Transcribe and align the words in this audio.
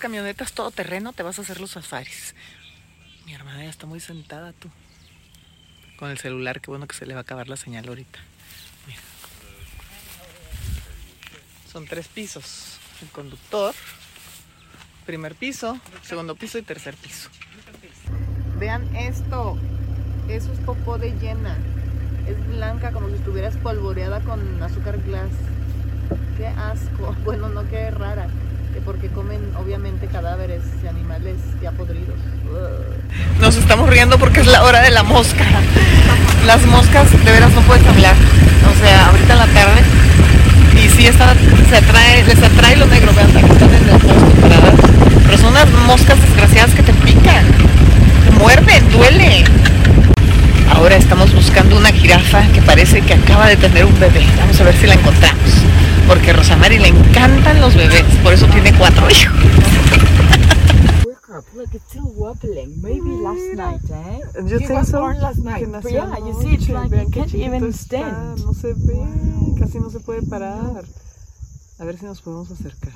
Camionetas 0.00 0.52
todo 0.52 0.70
terreno 0.70 1.12
te 1.12 1.22
vas 1.22 1.38
a 1.38 1.42
hacer 1.42 1.60
los 1.60 1.72
safaris. 1.72 2.34
Mi 3.26 3.34
hermana 3.34 3.64
ya 3.64 3.68
está 3.68 3.86
muy 3.86 4.00
sentada 4.00 4.54
tú. 4.54 4.70
Con 5.98 6.10
el 6.10 6.16
celular, 6.16 6.62
qué 6.62 6.70
bueno 6.70 6.86
que 6.86 6.96
se 6.96 7.04
le 7.04 7.12
va 7.12 7.20
a 7.20 7.22
acabar 7.22 7.50
la 7.50 7.58
señal 7.58 7.86
ahorita. 7.86 8.18
Son 11.70 11.84
tres 11.84 12.08
pisos. 12.08 12.78
El 13.02 13.08
conductor, 13.08 13.74
primer 15.04 15.34
piso, 15.34 15.78
segundo 16.02 16.34
piso 16.34 16.56
y 16.56 16.62
tercer 16.62 16.94
piso. 16.96 17.28
Vean 18.58 18.96
esto. 18.96 19.58
Eso 20.30 20.50
es 20.50 20.58
popó 20.60 20.96
de 20.96 21.10
llena. 21.18 21.58
Es 22.26 22.46
blanca 22.48 22.90
como 22.90 23.08
si 23.08 23.16
estuviera 23.16 23.48
espolvoreada 23.48 24.20
con 24.20 24.62
azúcar 24.62 24.98
glass. 25.02 25.30
Qué 26.38 26.46
asco. 26.46 27.14
Bueno, 27.24 27.50
no 27.50 27.68
qué 27.68 27.90
rara. 27.90 28.30
Que 28.72 28.80
Porque 28.80 29.08
comen 29.08 29.40
obviamente 29.56 30.06
cadáveres 30.06 30.62
de 30.82 30.88
animales 30.88 31.36
ya 31.62 31.72
podridos. 31.72 32.16
Nos 33.40 33.56
estamos 33.56 33.88
riendo 33.88 34.18
porque 34.18 34.40
es 34.40 34.46
la 34.46 34.64
hora 34.64 34.80
de 34.82 34.90
la 34.90 35.02
mosca. 35.02 35.44
Las 36.46 36.64
moscas 36.66 37.10
de 37.12 37.30
veras 37.30 37.52
no 37.52 37.60
puedes 37.62 37.86
hablar. 37.86 38.14
O 38.70 38.78
sea, 38.80 39.06
ahorita 39.06 39.32
en 39.32 39.38
la 39.38 39.46
tarde. 39.46 39.80
Y 40.76 40.88
sí 40.88 41.06
está, 41.06 41.34
se 41.68 41.76
atrae, 41.76 42.24
les 42.24 42.42
atrae 42.42 42.76
lo 42.76 42.86
negro, 42.86 43.12
vean, 43.14 43.36
aquí 43.36 43.52
están 43.52 43.74
en 43.74 43.88
el 43.88 43.98
bosque 43.98 44.40
paradas. 44.40 44.74
Pero 45.26 45.38
son 45.38 45.50
unas 45.50 45.70
moscas 45.86 46.20
desgraciadas 46.22 46.74
que 46.74 46.82
te 46.82 46.92
pican. 46.94 47.44
Te 48.24 48.30
muerden, 48.38 48.90
duele. 48.90 49.44
Ahora 50.70 50.96
estamos 50.96 51.34
buscando 51.34 51.76
una 51.76 51.92
jirafa 51.92 52.46
que 52.52 52.62
parece 52.62 53.00
que 53.02 53.14
acaba 53.14 53.48
de 53.48 53.56
tener 53.56 53.84
un 53.84 53.98
bebé. 54.00 54.24
Vamos 54.38 54.60
a 54.60 54.64
ver 54.64 54.76
si 54.76 54.86
la 54.86 54.94
encontramos. 54.94 55.50
Porque 56.06 56.30
a 56.30 56.34
Rosamari 56.34 56.78
le 56.78 56.88
encantan 56.88 57.60
los 57.60 57.74
bebés, 57.74 58.04
por 58.22 58.32
eso 58.32 58.46
tiene 58.46 58.72
cuatro 58.74 59.08
hijos. 59.10 59.36
Look, 61.54 61.74
it's 61.74 61.84
still 61.88 62.10
wobbling. 62.16 62.80
Maybe 62.82 63.10
last 63.22 63.54
night, 63.54 63.80
eh? 63.90 64.20
You 64.46 64.58
think 64.58 64.70
was 64.70 64.88
so? 64.88 65.00
born 65.00 65.20
last 65.20 65.38
night. 65.38 65.60
Que 65.60 65.66
But 65.66 65.84
nació 65.84 65.90
yeah, 65.90 66.18
you 66.18 66.34
see, 66.40 66.54
it's 66.54 66.68
anoche. 66.68 66.72
like 66.72 66.90
Vean 66.90 67.06
he 67.06 67.10
qué 67.10 67.20
can't 67.20 67.30
chiquito 67.30 67.46
even 67.46 67.64
está, 67.70 67.98
stand. 67.98 68.38
No 68.44 68.52
se 68.52 68.74
ve, 68.74 69.54
casi 69.58 69.78
no 69.78 69.90
se 69.90 70.00
puede 70.00 70.22
parar. 70.22 70.84
A 71.78 71.84
ver 71.84 71.98
si 71.98 72.04
nos 72.06 72.20
podemos 72.20 72.50
acercar. 72.50 72.92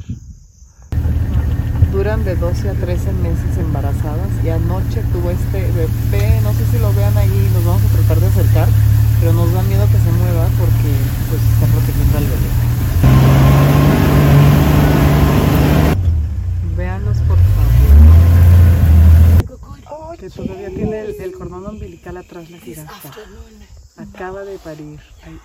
Duran 1.95 2.25
de 2.25 2.34
12 2.34 2.70
a 2.70 2.75
13 2.75 3.12
meses 3.12 3.56
embarazadas 3.56 4.28
y 4.42 4.48
anoche 4.48 5.00
tuvo 5.12 5.31
este 5.31 5.70
bebé, 5.70 6.41
no 6.42 6.53
sé 6.53 6.67
si 6.73 6.78
lo 6.81 6.92
vean 6.92 7.17
ahí, 7.17 7.48
nos 7.55 7.64
vamos 7.64 7.83
a 7.84 7.89
tratar 7.95 8.19
de 8.19 8.27
acercar, 8.27 8.69
pero 9.20 9.33
nos 9.33 9.53
da 9.53 9.62
miedo 9.62 9.87
que 9.87 9.98
se 9.98 10.11
mueva 10.11 10.48
porque 10.59 10.91
pues 11.31 11.41
está 11.41 11.67
protegiendo 11.69 12.19
al 12.19 12.25
bebé. 12.25 12.48
Véanlos 16.77 17.19
por 17.19 17.39
favor. 17.39 17.69
Que 20.19 20.31
todavía 20.31 20.70
tiene 20.70 21.00
el, 21.03 21.33
cordón 21.33 21.65
umbilical 21.65 22.17
atrás 22.17 22.50
la 22.50 22.59
jirafa. 22.59 23.11
Acaba 23.98 24.42
de 24.42 24.59
parir. 24.59 24.98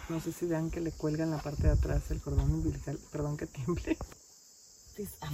No 0.09 0.20
sé 0.20 0.31
si 0.31 0.47
vean 0.47 0.72
que 0.72 0.81
le 0.81 0.92
cuelga 0.92 1.25
en 1.25 1.30
la 1.30 1.38
parte 1.38 1.67
de 1.67 1.73
atrás 1.73 2.09
el 2.09 2.20
cordón 2.22 2.50
umbilical. 2.50 2.97
Perdón 3.11 3.38
que 3.38 3.45
tiemble. 3.45 3.97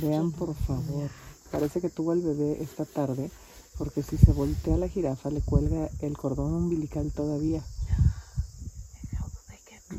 Vean 0.02 0.32
por 0.32 0.54
favor. 0.56 1.10
Parece 1.52 1.82
que 1.82 1.90
tuvo 1.90 2.14
el 2.14 2.22
bebé 2.22 2.62
esta 2.62 2.86
tarde. 2.86 3.30
Porque 3.78 4.04
si 4.04 4.18
se 4.18 4.32
voltea 4.32 4.78
la 4.78 4.88
jirafa 4.88 5.30
le 5.30 5.42
cuelga 5.42 5.90
el 6.00 6.18
cordón 6.18 6.54
umbilical 6.54 7.12
todavía. 7.12 7.64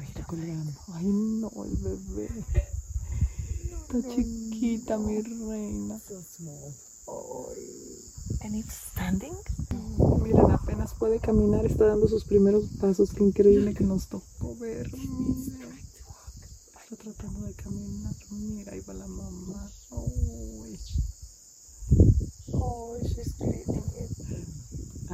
Está 0.03 0.25
colgando. 0.25 0.73
Ay 0.95 1.07
no, 1.07 1.51
el 1.65 1.77
bebé. 1.77 2.29
Está 3.83 4.09
chiquita 4.15 4.99
mi 4.99 5.21
reina. 5.21 6.01
And 8.43 8.65
standing. 8.71 9.35
Miren, 10.23 10.51
apenas 10.51 10.95
puede 10.95 11.19
caminar, 11.21 11.67
está 11.67 11.87
dando 11.87 12.09
sus 12.09 12.25
primeros 12.25 12.65
pasos. 12.81 13.13
Qué 13.13 13.25
increíble 13.25 13.75
que 13.75 13.85
nos 13.85 14.09
tocó 14.09 14.57
ver. 14.57 14.91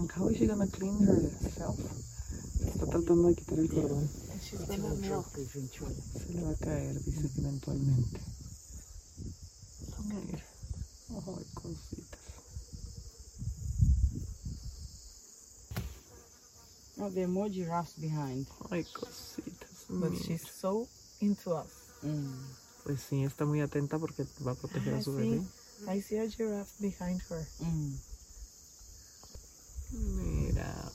It. 0.05 0.11
And 0.11 0.11
how 0.11 0.29
is 0.29 0.37
she 0.39 0.47
gonna 0.47 0.67
clean 0.67 0.99
herself? 1.07 1.79
Está 2.65 2.87
tratando 2.87 3.29
de 3.29 3.35
quitar 3.35 3.59
el 3.59 3.69
cordón. 3.69 4.09
It 4.53 4.81
will 4.81 4.97
drop 5.01 5.27
eventually. 5.37 5.95
Se 6.13 6.33
le 6.35 6.43
va 6.43 6.51
a 6.51 6.57
caer, 6.57 6.95
dice 7.05 7.29
que 7.35 7.41
eventualmente. 7.41 8.21
Mira. 10.09 10.43
Ay, 11.11 11.45
cositas. 11.55 12.21
Oh, 17.01 17.09
there 17.11 17.25
are 17.25 17.29
more 17.29 17.49
giraffes 17.49 17.95
behind. 17.99 18.47
Ay, 18.71 18.85
cositas. 18.93 19.87
But 19.89 20.11
mira. 20.11 20.25
she's 20.25 20.49
so 20.51 20.87
into 21.21 21.55
us. 21.55 21.93
Mm. 22.05 22.35
Pues 22.85 23.01
sí, 23.01 23.23
está 23.25 23.45
muy 23.45 23.61
atenta 23.61 23.99
porque 23.99 24.27
va 24.45 24.53
a 24.53 24.55
proteger 24.55 24.95
a 24.95 24.99
I 24.99 25.03
su 25.03 25.17
see, 25.17 25.31
bebé. 25.31 25.97
I 25.97 26.01
see 26.01 26.19
a 26.19 26.29
giraffe 26.29 26.73
behind 26.81 27.21
her. 27.31 27.47
Mm. 27.61 27.95
Mira, 29.93 30.93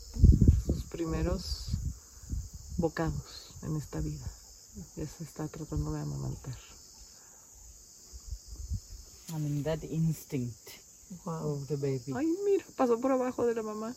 sus 0.66 0.84
primeros 0.86 1.72
bocados 2.78 3.54
en 3.64 3.76
esta 3.76 4.00
vida. 4.00 4.26
Ya 4.96 5.08
se 5.08 5.24
está 5.24 5.48
tratando 5.48 5.92
de 5.94 6.02
amamantar. 6.02 6.56
I 9.30 9.40
mean, 9.40 9.64
that 9.64 9.84
instinct 9.84 10.80
Wow. 11.26 11.54
of 11.54 11.68
the 11.68 11.78
baby. 11.78 12.12
Ay, 12.16 12.26
mira, 12.44 12.66
pasó 12.76 13.00
por 13.00 13.12
abajo 13.12 13.46
de 13.46 13.56
la 13.56 13.64
mamá. 13.64 13.96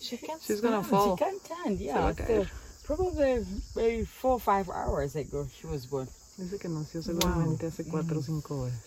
She 0.00 0.16
can't 0.18 0.40
She's 0.42 0.60
gonna 0.60 0.82
Stand, 0.82 0.86
fall. 0.90 1.16
She 1.16 1.24
can't 1.24 1.40
stand, 1.44 1.78
va 1.78 1.84
yeah. 1.84 2.08
a 2.08 2.14
caer. 2.14 2.44
So 2.46 2.96
probably 2.96 3.46
maybe 3.76 4.04
four 4.04 4.32
or 4.32 4.40
five 4.40 4.68
hours 4.68 5.14
ago 5.14 5.46
she 5.48 5.66
was 5.68 5.86
born. 5.86 6.08
Dice 6.36 6.58
que 6.58 6.68
nació 6.68 7.02
seguramente 7.02 7.66
hace 7.66 7.84
cuatro 7.84 8.18
o 8.18 8.22
cinco 8.22 8.62
horas. 8.62 8.80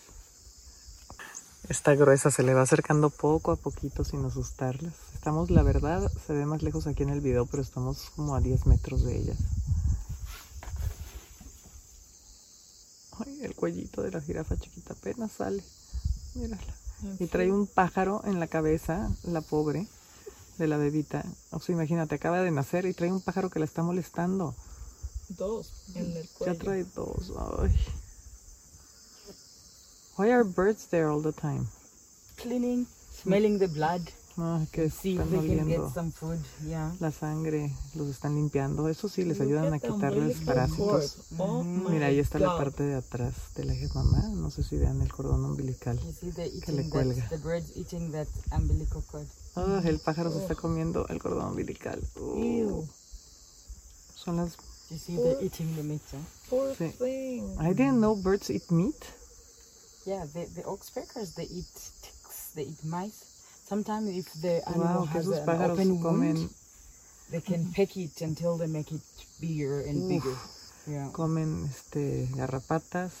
Está 1.68 1.94
gruesa, 1.94 2.30
se 2.30 2.42
le 2.42 2.52
va 2.54 2.62
acercando 2.62 3.08
poco 3.10 3.50
a 3.52 3.56
poquito 3.56 4.04
sin 4.04 4.24
asustarlas. 4.24 4.92
Estamos, 5.14 5.50
la 5.50 5.62
verdad, 5.62 6.10
se 6.26 6.34
ve 6.34 6.44
más 6.44 6.62
lejos 6.62 6.86
aquí 6.86 7.02
en 7.02 7.08
el 7.08 7.20
video, 7.20 7.46
pero 7.46 7.62
estamos 7.62 8.10
como 8.14 8.34
a 8.34 8.40
10 8.40 8.66
metros 8.66 9.02
de 9.04 9.16
ellas. 9.16 9.38
Ay, 13.24 13.38
el 13.42 13.54
cuellito 13.54 14.02
de 14.02 14.10
la 14.10 14.20
jirafa 14.20 14.56
chiquita 14.56 14.92
apenas 14.92 15.32
sale. 15.32 15.62
Mírala. 16.34 16.62
Y 17.18 17.26
trae 17.26 17.50
un 17.50 17.66
pájaro 17.66 18.22
en 18.24 18.40
la 18.40 18.46
cabeza, 18.46 19.10
la 19.22 19.40
pobre, 19.40 19.86
de 20.58 20.66
la 20.66 20.76
bebita. 20.76 21.24
O 21.50 21.60
sea, 21.60 21.74
imagínate, 21.74 22.14
acaba 22.14 22.40
de 22.40 22.50
nacer 22.50 22.84
y 22.86 22.92
trae 22.92 23.10
un 23.12 23.20
pájaro 23.22 23.48
que 23.50 23.58
la 23.58 23.64
está 23.64 23.82
molestando. 23.82 24.54
Dos 25.30 25.72
en 25.94 26.16
el 26.16 26.24
Ya 26.24 26.28
cuello. 26.38 26.58
trae 26.58 26.84
dos. 26.84 27.32
Ay. 27.62 27.74
Why 30.16 30.30
are 30.32 30.44
birds 30.44 30.86
there 30.88 31.08
all 31.08 31.20
the 31.20 31.32
time? 31.32 31.66
Cleaning, 32.36 32.86
smelling 33.10 33.58
the 33.58 33.68
blood, 33.68 34.02
Ay, 34.36 34.66
que 34.72 34.90
see 34.90 35.14
if 35.14 35.20
están 35.22 35.30
they 35.30 35.56
can 35.56 35.68
get 35.68 35.78
oliendo 35.78 35.92
some 35.94 36.10
food. 36.12 36.38
Yeah. 36.66 36.92
la 37.00 37.10
sangre, 37.10 37.72
los 37.94 38.08
están 38.08 38.34
limpiando. 38.34 38.88
Eso 38.88 39.08
sí, 39.08 39.24
les 39.24 39.40
ayudan 39.40 39.72
a 39.72 39.78
quitarles 39.78 40.38
parásitos. 40.44 41.16
Oh 41.38 41.62
Mm, 41.62 41.90
Mira, 41.90 42.06
ahí 42.06 42.18
está 42.18 42.38
la 42.38 42.48
God. 42.52 42.58
parte 42.58 42.82
de 42.84 42.94
atrás 42.96 43.34
de 43.56 43.64
la 43.64 43.74
mamá. 43.94 44.28
No 44.34 44.50
sé 44.50 44.62
si 44.62 44.76
vean 44.76 45.00
el 45.02 45.12
cordón 45.12 45.44
umbilical. 45.44 45.98
You 45.98 46.12
see 46.12 46.30
the 46.32 46.50
Que 46.60 46.72
le 46.72 46.78
eating 46.82 46.90
cuelga. 46.90 47.22
that, 47.22 47.30
the 47.30 47.38
birds 47.38 47.76
eating 47.76 48.10
that 48.12 48.26
umbilical 48.52 49.02
cord. 49.10 49.26
Ah, 49.56 49.80
el 49.84 49.98
pájaro 50.00 50.30
se 50.32 50.38
está 50.38 50.54
comiendo 50.56 51.06
el 51.08 51.18
cordón 51.20 51.46
umbilical. 51.50 52.00
Uh, 52.16 52.38
Ew. 52.38 52.88
Son 54.16 54.36
las. 54.36 54.56
You 54.90 54.98
see 54.98 55.16
the 55.16 55.38
eating 55.44 55.74
the 55.76 55.82
meat, 55.82 56.02
huh? 56.12 56.18
Poor 56.50 56.74
Sí. 56.76 56.90
thing. 56.98 57.56
I 57.58 57.72
didn't 57.72 58.00
know 58.00 58.14
birds 58.16 58.50
eat 58.50 58.70
meat. 58.70 58.94
Yeah, 60.06 60.24
the, 60.34 60.46
the 60.54 60.62
oxpeckers, 60.62 61.34
they 61.34 61.44
eat 61.44 61.72
ticks, 62.02 62.52
they 62.54 62.64
eat 62.64 62.84
mice. 62.84 63.24
Sometimes 63.66 64.10
if 64.10 64.32
the 64.42 64.62
animal 64.68 65.04
Wow, 65.04 65.06
has 65.06 65.26
an 65.30 65.48
open 65.48 66.00
wound, 66.02 66.50
they 67.30 67.40
can 67.40 67.72
peck 67.72 67.96
it 67.96 68.20
until 68.20 68.58
they 68.58 68.66
make 68.66 68.92
it 68.92 69.00
bigger 69.40 69.80
and 69.80 70.04
Uf. 70.04 70.08
bigger. 70.08 70.36
Yeah. 70.86 71.08
comen 71.12 71.64
este, 71.64 72.28
garrapatas, 72.36 73.12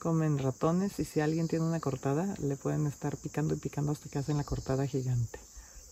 comen 0.00 0.38
ratones 0.38 0.98
y 0.98 1.04
si 1.04 1.20
alguien 1.20 1.46
tiene 1.46 1.64
una 1.64 1.78
cortada 1.78 2.34
le 2.42 2.56
pueden 2.56 2.86
estar 2.88 3.16
picando 3.16 3.54
y 3.54 3.58
picando 3.58 3.92
hasta 3.92 4.08
que 4.08 4.18
hacen 4.18 4.36
la 4.36 4.44
cortada 4.44 4.86
gigante. 4.86 5.38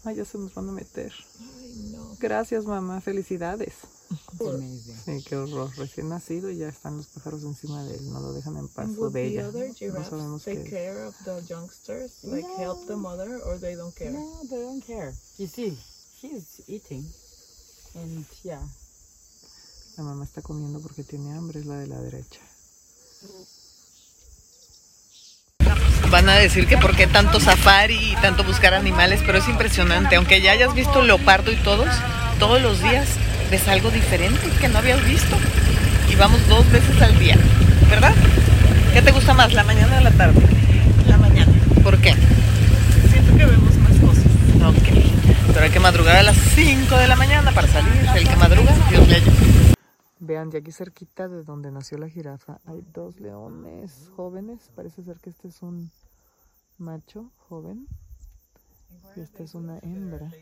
Ay, 0.06 0.14
ya 0.16 0.24
se 0.24 0.38
nos 0.38 0.54
van 0.54 0.68
a 0.68 0.72
meter. 0.72 1.12
Ay, 1.40 1.90
no. 1.92 2.16
Gracias 2.20 2.64
mamá, 2.64 3.00
felicidades. 3.00 3.74
Sí, 5.04 5.24
qué 5.28 5.36
horror. 5.36 5.70
Recién 5.76 6.08
nacido 6.08 6.48
y 6.50 6.58
ya 6.58 6.68
están 6.68 6.96
los 6.96 7.08
pájaros 7.08 7.42
encima 7.42 7.82
de 7.84 7.96
él, 7.96 8.12
no 8.12 8.20
lo 8.20 8.32
dejan 8.32 8.56
en 8.56 8.68
paz 8.68 8.88
o 8.98 9.10
de 9.10 9.26
ella. 9.26 9.50
No 9.50 10.04
sabemos 10.04 10.44
qué 10.44 10.54
take 10.54 10.64
es. 10.66 10.70
care 10.70 11.04
of 11.06 11.14
the 11.24 11.42
youngsters? 11.52 12.22
Like 12.22 12.46
help 12.56 12.86
the 12.86 12.94
mother 12.94 13.40
or 13.44 13.58
they 13.58 13.74
don't 13.74 13.92
care? 13.96 14.12
No, 14.12 14.42
they 14.48 14.62
don't 14.62 14.84
care. 14.84 15.12
You 15.38 15.48
see, 15.48 15.76
she's 16.20 16.62
eating. 16.68 17.04
And 17.96 18.24
yeah, 18.44 18.62
La 19.96 20.04
mamá 20.04 20.24
está 20.24 20.40
comiendo 20.42 20.78
porque 20.80 21.02
tiene 21.02 21.32
hambre, 21.32 21.60
es 21.60 21.66
la 21.66 21.78
de 21.78 21.86
la 21.88 22.00
derecha. 22.00 22.40
Van 26.10 26.28
a 26.28 26.34
decir 26.34 26.66
que 26.66 26.78
por 26.78 26.94
qué 26.94 27.06
tanto 27.06 27.40
safari 27.40 28.12
y 28.12 28.16
tanto 28.16 28.44
buscar 28.44 28.74
animales, 28.74 29.20
pero 29.26 29.38
es 29.38 29.48
impresionante. 29.48 30.16
Aunque 30.16 30.40
ya 30.40 30.52
hayas 30.52 30.74
visto 30.74 31.02
leopardo 31.02 31.52
y 31.52 31.56
todos, 31.56 31.88
todos 32.38 32.62
los 32.62 32.82
días 32.82 33.06
ves 33.50 33.68
algo 33.68 33.90
diferente 33.90 34.48
que 34.60 34.68
no 34.68 34.78
habías 34.78 35.04
visto. 35.04 35.36
Y 36.10 36.14
vamos 36.14 36.46
dos 36.48 36.70
veces 36.70 37.00
al 37.02 37.18
día, 37.18 37.36
¿verdad? 37.90 38.14
¿Qué 38.92 39.02
te 39.02 39.10
gusta 39.10 39.34
más, 39.34 39.52
la 39.52 39.64
mañana 39.64 39.98
o 39.98 40.00
la 40.00 40.10
tarde? 40.12 40.40
La 41.06 41.18
mañana. 41.18 41.52
¿Por 41.82 41.98
qué? 41.98 42.14
Siento 43.10 43.36
que 43.36 43.44
vemos 43.44 43.74
más 43.76 43.98
cosas. 44.00 44.24
Ok. 44.64 44.88
Pero 45.52 45.64
hay 45.64 45.70
que 45.70 45.80
madrugar 45.80 46.16
a 46.16 46.22
las 46.22 46.36
5 46.54 46.96
de 46.96 47.08
la 47.08 47.16
mañana 47.16 47.52
para 47.52 47.68
salir. 47.68 47.92
El 48.14 48.28
que 48.28 48.36
madruga, 48.36 48.74
Dios 48.90 49.06
le 49.08 49.16
ayude. 49.16 49.75
Vean, 50.26 50.50
ya 50.50 50.58
aquí 50.58 50.72
cerquita 50.72 51.28
de 51.28 51.44
donde 51.44 51.70
nació 51.70 51.98
la 51.98 52.08
jirafa 52.08 52.60
hay 52.64 52.84
dos 52.92 53.20
leones 53.20 54.10
jóvenes. 54.16 54.72
Parece 54.74 55.04
ser 55.04 55.20
que 55.20 55.30
este 55.30 55.46
es 55.46 55.62
un 55.62 55.92
macho 56.78 57.30
joven 57.48 57.86
y 59.14 59.20
esta 59.20 59.44
es 59.44 59.54
una 59.54 59.78
hembra. 59.78 60.32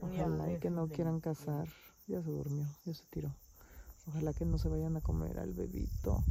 Ojalá 0.00 0.52
y 0.52 0.58
que 0.58 0.70
no 0.70 0.88
quieran 0.88 1.20
cazar. 1.20 1.68
Ya 2.08 2.20
se 2.22 2.30
durmió, 2.30 2.66
ya 2.84 2.92
se 2.92 3.04
tiró. 3.06 3.32
Ojalá 4.08 4.32
que 4.32 4.44
no 4.44 4.58
se 4.58 4.68
vayan 4.68 4.96
a 4.96 5.00
comer 5.00 5.38
al 5.38 5.52
bebito 5.52 6.24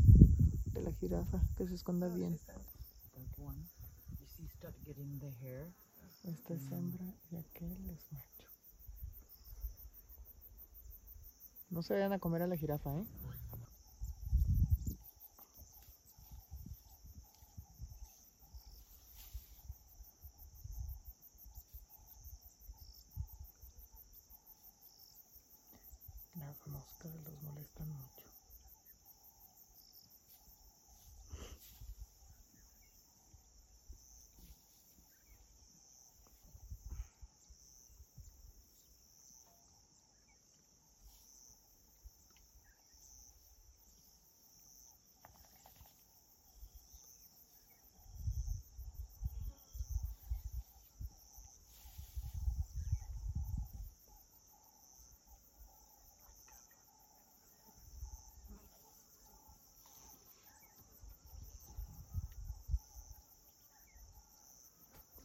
de 0.74 0.82
la 0.82 0.92
jirafa, 0.92 1.42
que 1.56 1.68
se 1.68 1.76
esconda 1.76 2.10
bien. 2.10 2.38
Esta 6.24 6.54
es 6.54 6.72
hembra 6.72 7.06
y 7.32 7.38
aquel 7.38 7.90
es 7.92 8.12
macho. 8.12 8.55
No 11.76 11.82
se 11.82 11.94
vayan 11.94 12.14
a 12.14 12.20
comer 12.20 12.42
a 12.42 12.48
la 12.48 12.56
jirafa, 12.56 12.90
¿eh? 12.96 13.04
Las 26.40 26.66
moscas 26.66 27.12
los 27.26 27.44
molestan 27.44 27.90
mucho. 27.90 28.45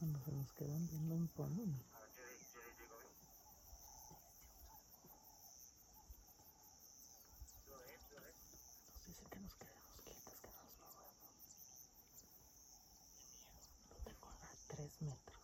Cuando 0.01 0.19
se 0.25 0.33
nos 0.33 0.51
quedan 0.55 0.89
viendo 0.89 1.15
imponen. 1.15 1.75
Nos 7.69 9.07
dicen 9.07 9.29
que 9.29 9.41
nos 9.41 9.55
quedemos 9.57 10.01
quietas, 10.03 10.35
que 10.41 10.49
no 10.49 10.65
nos 13.85 14.19
lo 14.19 14.29
a 14.31 14.49
tres 14.69 15.03
metros. 15.03 15.41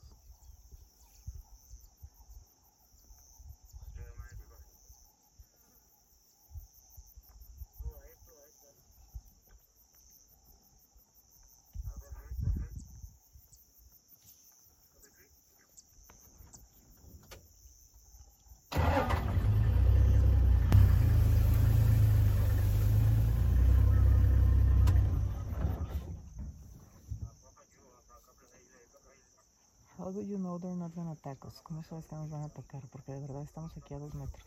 How 29.98 30.05
do 30.16 30.22
you 30.22 30.38
know 30.38 30.58
they're 30.58 30.74
not 30.74 30.94
gonna 30.94 31.12
attack 31.12 31.44
us? 31.44 31.60
¿Cómo 31.62 31.82
sabes 31.84 32.06
que 32.06 32.16
nos 32.16 32.30
van 32.30 32.42
a 32.42 32.46
atacar? 32.46 32.80
Porque 32.90 33.12
de 33.12 33.20
verdad 33.20 33.42
estamos 33.42 33.76
aquí 33.76 33.92
a 33.92 33.98
dos 33.98 34.14
metros. 34.14 34.46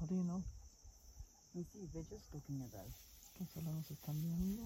How 0.00 0.06
do 0.06 0.14
you 0.14 0.24
know? 0.24 0.42
You 1.52 1.64
see, 1.64 1.86
they're 1.92 2.04
just 2.08 2.32
looking 2.32 2.62
at 2.62 2.72
us. 2.80 2.94
Que 3.36 3.44
solo 3.46 3.72
nos 3.72 3.90
están 3.90 4.18
viendo. 4.22 4.62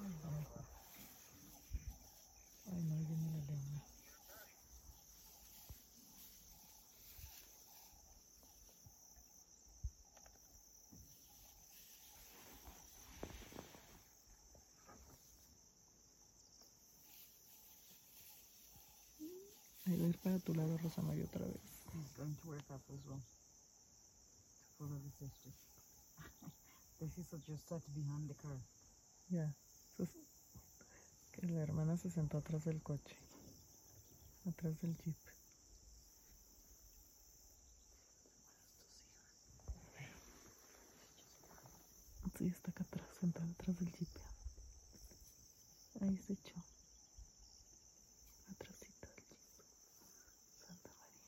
Ay, 0.00 0.12
no, 0.22 0.30
mejor. 0.30 0.64
Ay, 2.72 2.82
no, 2.82 3.33
ahí 19.86 19.96
va 19.98 20.06
a 20.06 20.08
ir 20.08 20.18
para 20.18 20.38
tu 20.38 20.54
lado, 20.54 20.76
Rosa 20.78 21.02
María, 21.02 21.24
otra 21.24 21.46
vez. 21.46 21.60
He's 21.94 22.12
going 22.16 22.34
to 22.36 22.48
work 22.48 22.70
up 22.70 22.82
as 22.92 23.04
well. 23.06 23.20
To 23.20 24.72
follow 24.78 24.98
the 24.98 25.10
sister. 25.10 25.52
the 27.00 27.08
sister 27.08 27.38
just 27.46 27.68
sat 27.68 27.82
behind 27.94 28.28
the 28.28 28.34
car. 28.34 28.58
Ya. 29.28 29.54
Sus- 29.96 30.16
Que 31.32 31.46
la 31.46 31.60
hermana 31.62 31.96
se 31.96 32.10
sentó 32.10 32.38
atrás 32.38 32.64
del 32.64 32.82
coche. 32.82 33.16
Atrás 34.46 34.78
del 34.80 34.96
jeep. 34.96 35.16
Sí, 42.36 42.46
está 42.48 42.70
acá 42.70 42.82
atrás, 42.84 43.06
sentada 43.20 43.48
atrás 43.50 43.76
del 43.78 43.90
jeep. 43.92 44.08
Ahí 46.00 46.16
se 46.18 46.32
echó. 46.32 46.56
Atrásito 48.50 49.06
del 49.14 49.24
jeep. 49.28 49.40
Santa 50.66 50.90
María. 50.98 51.22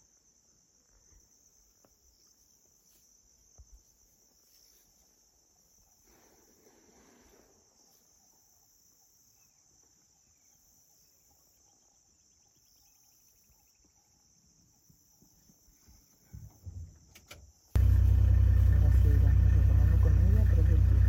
Ahora 17.67 18.91
sí, 19.03 19.09
vamos 19.23 19.53
retomando 19.55 19.97
con 20.03 20.13
ella 20.19 20.43
atrás 20.43 20.69
del 20.69 20.77
jeep. 20.77 21.03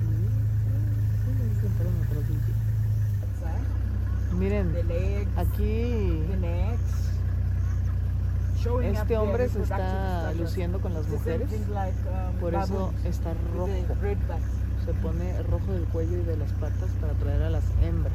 Sí, 0.00 1.60
sentaron 1.60 1.96
atrás 2.02 2.28
del 2.28 2.38
jeep. 2.44 2.56
Miren, 4.44 4.74
The 4.74 4.82
legs. 4.82 5.38
aquí 5.38 6.22
este 8.82 9.16
hombre 9.16 9.48
se 9.48 9.62
está 9.62 10.34
luciendo 10.34 10.82
con 10.82 10.92
las 10.92 11.08
mujeres, 11.08 11.48
um, 11.50 12.40
por 12.40 12.54
eso 12.54 12.92
está 13.04 13.30
with 13.30 13.86
the 13.88 13.94
rojo. 13.94 14.38
Se 14.84 14.92
pone 14.92 15.42
rojo 15.44 15.72
del 15.72 15.84
cuello 15.84 16.18
y 16.18 16.24
de 16.24 16.36
las 16.36 16.52
patas 16.52 16.90
para 17.00 17.14
atraer 17.14 17.42
a 17.42 17.50
las 17.50 17.64
hembras. 17.82 18.12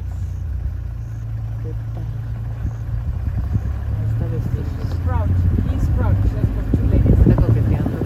¿Qué 1.64 1.74
tal? 1.94 2.06
Está 4.06 4.26
vestido. 4.30 4.62
Está 7.26 7.34
coqueteando. 7.42 7.98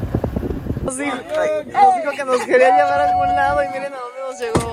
Nos 0.83 0.97
dijo, 0.97 1.17
nos 1.17 1.95
dijo 1.97 2.11
que 2.17 2.25
nos 2.25 2.41
quería 2.47 2.75
llevar 2.75 3.01
a 3.01 3.11
algún 3.11 3.37
lado 3.37 3.63
y 3.65 3.69
miren 3.69 3.93
a 3.93 3.97
dónde 3.99 4.21
nos 4.27 4.41
llegó. 4.41 4.65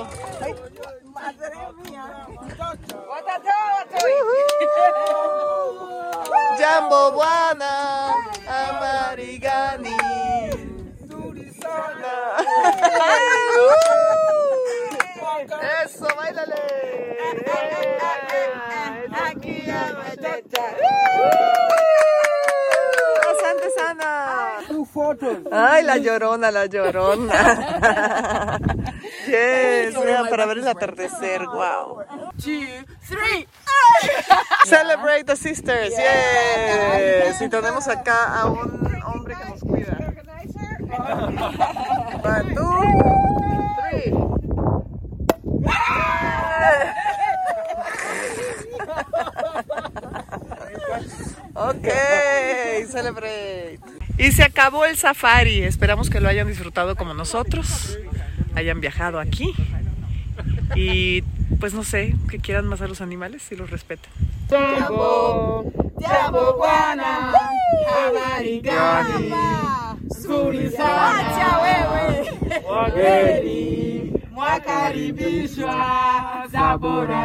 Jambo 6.58 7.12
Buana, 7.12 8.14
Amarigani. 8.48 9.96
Eso, 15.84 16.08
bailale. 16.16 16.62
Aquí 19.12 19.70
a 19.70 19.72
Photos. 24.92 25.38
Ay, 25.50 25.84
la 25.84 25.96
llorona, 25.96 26.50
la 26.50 26.66
llorona. 26.66 28.58
Yes, 29.26 29.94
vean, 30.04 30.28
para 30.28 30.46
ver 30.46 30.58
el 30.58 30.68
atardecer, 30.68 31.46
wow. 31.46 32.02
Two, 32.36 32.84
three. 33.06 33.46
Celebrate 34.66 35.24
the 35.24 35.36
sisters, 35.36 35.90
yes. 35.90 37.40
Y 37.40 37.48
tenemos 37.48 37.86
acá 37.88 38.40
a 38.40 38.46
un 38.46 39.02
hombre 39.06 39.36
que 39.36 39.48
nos 39.48 39.60
cuida. 39.60 39.96
One, 42.24 42.54
two, 42.54 42.82
three. 43.80 44.12
Ok, 51.54 51.88
celebrate. 52.90 53.91
Y 54.22 54.30
se 54.30 54.44
acabó 54.44 54.84
el 54.84 54.96
safari. 54.96 55.64
Esperamos 55.64 56.08
que 56.08 56.20
lo 56.20 56.28
hayan 56.28 56.46
disfrutado 56.46 56.94
como 56.94 57.12
nosotros. 57.12 57.98
Hayan 58.54 58.80
viajado 58.80 59.18
aquí. 59.18 59.52
Y 60.76 61.22
pues 61.58 61.74
no 61.74 61.82
sé, 61.82 62.14
que 62.30 62.38
quieran 62.38 62.66
más 62.66 62.80
a 62.82 62.86
los 62.86 63.00
animales 63.00 63.50
y 63.50 63.56
los 63.56 63.70
respeten. 63.70 64.12
Mwakaribishwa, 74.30 76.46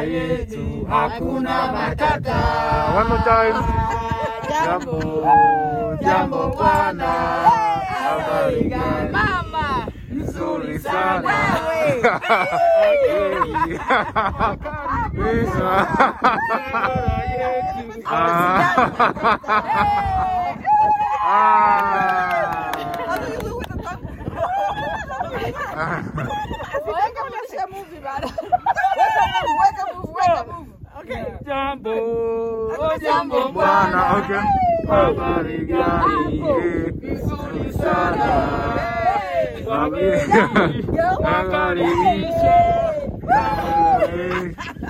yetu 0.04 0.88
hakuna 0.90 1.72
matata. 1.72 2.94
One 2.96 3.10
more 3.10 3.24
time. 3.24 3.54
Jambo, 4.50 5.77
jambo 6.02 6.50
bwana, 6.56 7.08
habari 8.04 8.64
gani? 8.70 9.12
Mama. 9.12 9.88
Nzuri 10.12 10.80
sana. 10.80 11.34
Jambo, 31.46 31.94
jambo 33.02 33.52
Bwana, 33.52 34.18
okay. 34.18 34.57
Habari 34.88 35.58
gani? 35.66 36.42
Nzuri 37.02 37.74
sana. 37.74 38.30
Wageni 39.68 40.86
wakaribishwa, 41.20 42.58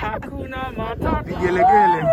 hakuna 0.01 0.71
matata. 0.77 1.23
Vigelegele. 1.23 2.03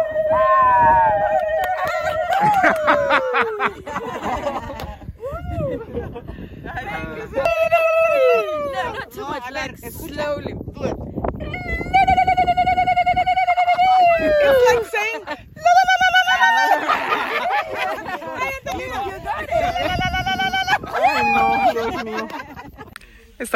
Not 7.74 9.10
too 9.12 9.20
much, 9.22 9.50
like 9.50 9.76
slowly. 9.90 10.54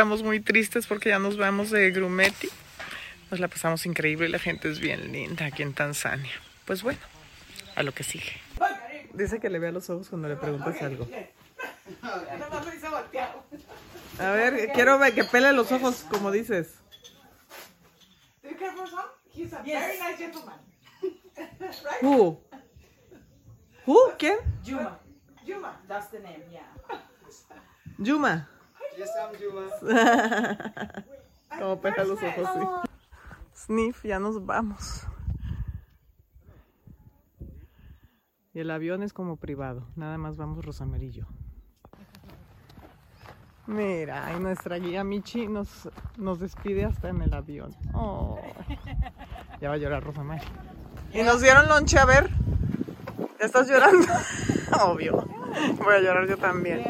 Estamos 0.09 0.25
muy 0.25 0.41
tristes 0.41 0.87
porque 0.87 1.11
ya 1.11 1.19
nos 1.19 1.37
vamos 1.37 1.71
de 1.71 1.91
Grumeti. 1.91 2.49
Nos 3.31 3.41
la 3.41 3.49
pasamos 3.49 3.85
increíble 3.85 4.27
y 4.27 4.31
la 4.31 4.39
gente 4.39 4.71
es 4.71 4.81
bien 4.81 5.13
linda 5.13 5.45
aquí 5.45 5.63
en 5.63 5.75
Tanzania. 5.75 6.33
Pues 6.65 6.83
bueno, 6.83 6.99
a 7.77 7.83
lo 7.83 7.93
que 7.93 8.05
sigue. 8.05 8.41
Dice 9.13 9.39
que 9.39 9.51
le 9.51 9.59
vea 9.59 9.71
los 9.71 9.91
ojos 9.91 10.09
cuando 10.09 10.29
le 10.29 10.37
preguntas 10.37 10.81
algo. 10.81 11.07
A 14.19 14.31
ver, 14.31 14.73
quiero 14.73 14.99
ver 14.99 15.15
que 15.15 15.25
pele 15.25 15.53
los 15.53 15.71
ojos 15.73 16.07
como 16.09 16.31
dices. 16.31 16.77
Who? 22.01 22.41
Who? 23.85 23.99
¿Quién? 24.19 24.39
Juma. 24.67 24.99
Juma. 25.47 25.79
That's 25.87 26.11
the 26.11 26.21
name, 26.21 26.45
yeah. 26.51 26.65
Yuma. 27.99 28.49
I'm 29.01 29.35
Juma. 29.39 29.67
Como 31.59 31.81
pega 31.81 32.05
los 32.05 32.23
ojos, 32.23 32.49
sí. 32.55 32.89
Sniff, 33.67 34.05
ya 34.05 34.19
nos 34.19 34.45
vamos. 34.45 35.07
Y 38.55 38.61
el 38.61 38.71
avión 38.71 39.03
es 39.03 39.13
como 39.13 39.37
privado. 39.37 39.87
Nada 39.97 40.19
más 40.19 40.37
vamos 40.37 40.65
Rosamar 40.65 41.03
y 41.03 41.11
yo. 41.11 41.25
Mira, 43.67 44.33
y 44.37 44.41
nuestra 44.41 44.77
guía 44.77 45.05
Michi 45.05 45.47
nos, 45.47 45.89
nos 46.17 46.41
despide 46.41 46.85
hasta 46.85 47.11
en 47.11 47.23
el 47.23 47.35
avión. 47.35 47.77
Oh. 47.93 48.41
Ya 49.61 49.69
va 49.69 49.75
a 49.75 49.79
llorar 49.79 50.03
Rosamar. 50.03 50.41
Y 51.13 51.23
nos 51.23 51.41
dieron 51.41 51.69
lonche, 51.69 51.99
a 51.99 52.05
ver. 52.05 52.31
¿Ya 53.39 53.47
estás 53.47 53.69
llorando? 53.69 54.07
Obvio. 54.85 55.25
Voy 55.79 55.95
a 55.95 56.01
llorar 56.01 56.27
yo 56.29 56.37
también. 56.37 56.85